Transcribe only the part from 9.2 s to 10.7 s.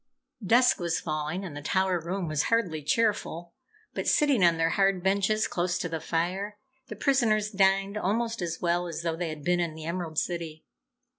had been in the Emerald City.